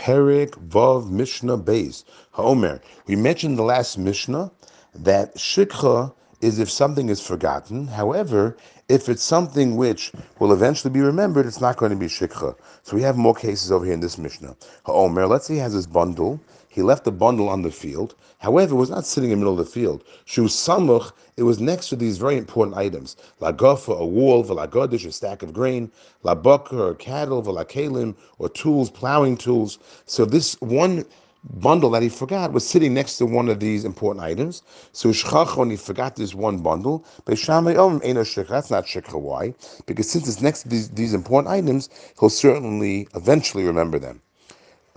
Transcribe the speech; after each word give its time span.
Perek 0.00 0.52
Vav 0.66 1.10
Mishnah 1.10 1.58
Beis. 1.58 2.04
Homer. 2.30 2.80
We 3.06 3.16
mentioned 3.16 3.58
the 3.58 3.62
last 3.62 3.98
Mishnah 3.98 4.50
that 4.94 5.34
shikha 5.36 6.14
is 6.40 6.58
if 6.58 6.70
something 6.70 7.08
is 7.08 7.20
forgotten. 7.20 7.86
However, 7.86 8.56
if 8.88 9.08
it's 9.08 9.22
something 9.22 9.76
which 9.76 10.12
will 10.38 10.52
eventually 10.52 10.92
be 10.92 11.00
remembered, 11.00 11.46
it's 11.46 11.60
not 11.60 11.76
going 11.76 11.90
to 11.90 11.96
be 11.96 12.06
shikha. 12.06 12.56
So 12.82 12.96
we 12.96 13.02
have 13.02 13.16
more 13.16 13.34
cases 13.34 13.70
over 13.70 13.84
here 13.84 13.94
in 13.94 14.00
this 14.00 14.18
Mishnah. 14.18 14.56
Omer, 14.86 15.26
let's 15.26 15.46
say 15.46 15.54
he 15.54 15.60
has 15.60 15.72
his 15.72 15.86
bundle. 15.86 16.40
He 16.68 16.82
left 16.82 17.04
the 17.04 17.12
bundle 17.12 17.48
on 17.48 17.62
the 17.62 17.70
field. 17.70 18.14
However, 18.38 18.74
it 18.74 18.78
was 18.78 18.90
not 18.90 19.04
sitting 19.04 19.30
in 19.30 19.38
the 19.38 19.44
middle 19.44 19.58
of 19.58 19.64
the 19.64 19.70
field. 19.70 20.04
Shu 20.24 20.44
samuch, 20.44 21.12
it 21.36 21.42
was 21.42 21.60
next 21.60 21.88
to 21.88 21.96
these 21.96 22.16
very 22.16 22.36
important 22.36 22.76
items. 22.76 23.16
La 23.40 23.52
gofa, 23.52 23.98
a 23.98 24.06
wall, 24.06 24.44
velagodish, 24.44 25.04
a 25.04 25.12
stack 25.12 25.42
of 25.42 25.52
grain, 25.52 25.90
la 26.22 26.34
baka, 26.34 26.80
or 26.80 26.94
cattle, 26.94 27.42
velakalim, 27.42 28.14
or 28.38 28.48
tools, 28.48 28.88
plowing 28.88 29.36
tools. 29.36 29.78
So 30.06 30.24
this 30.24 30.60
one 30.60 31.04
bundle 31.44 31.90
that 31.90 32.02
he 32.02 32.08
forgot 32.08 32.52
was 32.52 32.66
sitting 32.66 32.94
next 32.94 33.18
to 33.18 33.26
one 33.26 33.48
of 33.48 33.60
these 33.60 33.84
important 33.84 34.24
items. 34.24 34.62
So 34.92 35.10
Shchachon, 35.10 35.70
he 35.70 35.76
forgot 35.76 36.16
this 36.16 36.34
one 36.34 36.58
bundle. 36.58 37.04
But. 37.24 37.38
That's 37.38 38.70
not 38.70 38.86
shikha. 38.86 39.20
Why? 39.20 39.54
Because 39.86 40.10
since 40.10 40.28
it's 40.28 40.40
next 40.42 40.62
to 40.62 40.68
these, 40.68 40.90
these 40.90 41.14
important 41.14 41.52
items, 41.52 41.88
he'll 42.18 42.28
certainly 42.30 43.08
eventually 43.14 43.64
remember 43.64 43.98
them. 43.98 44.20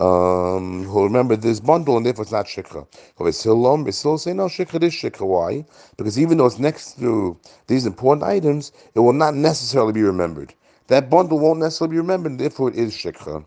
Um, 0.00 0.82
he'll 0.82 1.04
remember 1.04 1.36
this 1.36 1.60
bundle, 1.60 1.96
and 1.96 2.04
therefore 2.04 2.22
it's 2.22 2.32
not 2.32 2.46
shikha. 2.46 2.86
But 3.16 3.24
he'll 3.24 3.92
still 3.92 4.18
say 4.18 4.32
no 4.34 4.46
shikha 4.46 4.82
is 4.82 4.92
shikha. 4.92 5.26
Why? 5.26 5.64
Because 5.96 6.18
even 6.18 6.38
though 6.38 6.46
it's 6.46 6.58
next 6.58 6.98
to 6.98 7.38
these 7.68 7.86
important 7.86 8.24
items, 8.24 8.72
it 8.94 9.00
will 9.00 9.12
not 9.12 9.34
necessarily 9.34 9.92
be 9.92 10.02
remembered. 10.02 10.54
That 10.88 11.08
bundle 11.08 11.38
won't 11.38 11.60
necessarily 11.60 11.92
be 11.94 11.98
remembered, 11.98 12.38
therefore 12.38 12.70
it 12.70 12.76
is 12.76 12.92
shikha. 12.94 13.46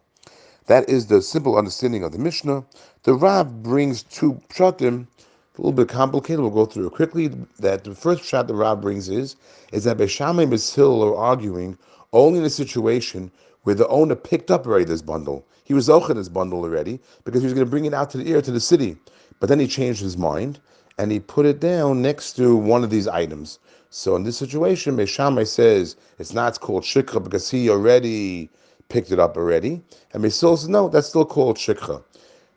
That 0.68 0.90
is 0.90 1.08
the 1.08 1.22
simple 1.22 1.58
understanding 1.58 2.04
of 2.04 2.12
the 2.12 2.20
Mishnah. 2.20 2.66
The 3.04 3.14
Rav 3.14 3.64
brings 3.64 4.04
two 4.04 4.42
pshatim, 4.50 5.08
a 5.58 5.62
little 5.62 5.72
bit 5.72 5.90
complicated. 5.90 6.42
We'll 6.42 6.52
go 6.52 6.66
through 6.66 6.88
it 6.88 6.94
quickly. 6.94 7.30
That 7.60 7.86
the 7.86 7.96
first 7.96 8.24
pshat 8.24 8.48
the 8.48 8.56
Rav 8.56 8.82
brings 8.82 9.10
is 9.10 9.38
is 9.72 9.86
that 9.86 9.98
Beis 9.98 10.10
Shammai 10.10 10.44
and 10.44 10.52
Hillel 10.54 11.04
are 11.04 11.16
arguing 11.16 11.78
only 12.14 12.40
in 12.40 12.46
a 12.46 12.50
situation 12.50 13.32
where 13.64 13.76
the 13.76 13.88
owner 13.88 14.16
picked 14.16 14.52
up 14.52 14.68
already 14.68 14.86
this 14.86 15.02
bundle. 15.02 15.46
He 15.64 15.74
was 15.74 15.90
in 15.90 16.18
his 16.18 16.30
bundle 16.30 16.64
already 16.64 17.00
because 17.24 17.42
he 17.42 17.46
was 17.46 17.54
going 17.54 17.66
to 17.66 17.70
bring 17.72 17.86
it 17.86 17.94
out 17.94 18.10
to 18.12 18.18
the 18.18 18.30
ear 18.30 18.42
to 18.42 18.52
the 18.52 18.60
city, 18.60 18.98
but 19.40 19.50
then 19.50 19.60
he 19.60 19.68
changed 19.68 20.02
his 20.02 20.18
mind 20.18 20.60
and 20.98 21.12
he 21.12 21.20
put 21.20 21.46
it 21.46 21.60
down 21.60 22.02
next 22.02 22.34
to 22.34 22.56
one 22.56 22.84
of 22.84 22.90
these 22.90 23.08
items. 23.08 23.60
So 23.90 24.16
in 24.16 24.24
this 24.24 24.38
situation, 24.38 24.98
Beis 24.98 25.10
Shammai 25.10 25.44
says 25.44 25.96
it's 26.20 26.34
not 26.34 26.60
called 26.60 26.84
shikha 26.84 27.24
because 27.24 27.50
he 27.50 27.70
already 27.70 28.50
picked 28.90 29.12
it 29.12 29.20
up 29.20 29.38
already. 29.38 29.82
And 30.14 30.24
Mesil 30.24 30.58
says, 30.58 30.70
no, 30.70 30.90
that's 30.90 31.08
still 31.08 31.26
called 31.26 31.58
shikha. 31.58 32.04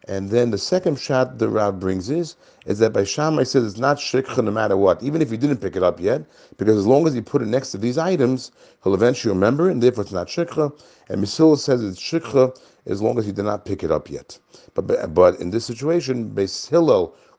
And 0.08 0.30
then 0.30 0.50
the 0.50 0.58
second 0.58 0.96
pshat 0.96 1.38
the 1.38 1.48
Rav 1.48 1.78
brings 1.78 2.10
is 2.10 2.36
is 2.66 2.78
that 2.78 2.92
by 2.92 3.04
Shammai 3.04 3.42
says 3.44 3.64
it's 3.64 3.78
not 3.78 3.98
shikha 3.98 4.42
no 4.42 4.50
matter 4.50 4.76
what, 4.76 5.02
even 5.02 5.20
if 5.22 5.30
he 5.30 5.36
didn't 5.36 5.58
pick 5.58 5.76
it 5.76 5.82
up 5.82 6.00
yet, 6.00 6.24
because 6.56 6.76
as 6.78 6.86
long 6.86 7.06
as 7.06 7.14
he 7.14 7.20
put 7.20 7.42
it 7.42 7.48
next 7.48 7.70
to 7.72 7.78
these 7.78 7.98
items, 7.98 8.50
he'll 8.82 8.94
eventually 8.94 9.32
remember 9.32 9.68
and 9.68 9.82
therefore 9.82 10.02
it's 10.02 10.12
not 10.12 10.26
shikha. 10.26 10.72
And 11.10 11.22
Mesil 11.22 11.58
says 11.58 11.84
it's 11.84 12.00
shikha 12.00 12.58
as 12.86 13.02
long 13.02 13.18
as 13.18 13.26
he 13.26 13.32
did 13.32 13.44
not 13.44 13.64
pick 13.64 13.84
it 13.84 13.90
up 13.90 14.10
yet. 14.10 14.38
But 14.74 15.14
but 15.14 15.38
in 15.38 15.50
this 15.50 15.66
situation, 15.66 16.30
Beis 16.30 16.72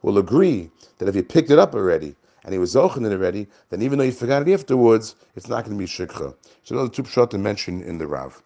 will 0.02 0.17
agree 0.17 0.69
that 1.00 1.09
if 1.09 1.16
he 1.16 1.23
picked 1.23 1.50
it 1.50 1.59
up 1.59 1.73
already 1.75 2.16
and 2.44 2.53
he 2.53 2.59
was 2.59 2.75
zochen 2.75 3.06
it 3.06 3.12
already, 3.12 3.47
then 3.69 3.81
even 3.81 4.00
though 4.00 4.06
he 4.06 4.12
forgot 4.12 4.47
it 4.47 4.53
afterwards, 4.53 5.16
it's 5.36 5.47
not 5.47 5.66
going 5.66 5.78
to 5.78 5.80
be 5.80 5.88
shikha. 5.88 6.36
So 6.64 6.75
those 6.75 6.92
two 6.92 7.03
pshat 7.03 7.31
to 7.31 7.38
mention 7.38 7.81
in 7.81 7.97
the 7.97 8.08
Rav. 8.08 8.42